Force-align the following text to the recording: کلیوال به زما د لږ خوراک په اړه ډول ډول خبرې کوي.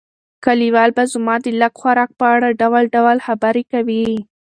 کلیوال 0.45 0.89
به 0.97 1.03
زما 1.11 1.35
د 1.43 1.45
لږ 1.61 1.73
خوراک 1.79 2.09
په 2.19 2.25
اړه 2.35 2.47
ډول 2.61 2.83
ډول 2.95 3.17
خبرې 3.27 3.63
کوي. 3.71 4.05